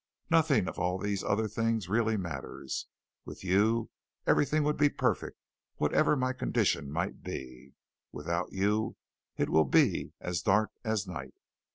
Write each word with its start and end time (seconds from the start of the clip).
Nothing 0.31 0.67
of 0.67 0.79
all 0.79 0.97
these 0.97 1.23
other 1.23 1.47
things 1.47 1.87
really 1.87 2.17
matters. 2.17 2.87
With 3.23 3.43
you, 3.43 3.91
everything 4.25 4.63
would 4.63 4.75
be 4.75 4.89
perfect, 4.89 5.37
whatever 5.75 6.15
my 6.15 6.33
condition 6.33 6.91
might 6.91 7.21
be. 7.21 7.75
Without 8.11 8.51
you, 8.51 8.95
it 9.37 9.47
will 9.47 9.63
be 9.65 10.13
as 10.19 10.41
dark 10.41 10.71
as 10.83 11.05
night. 11.05 11.35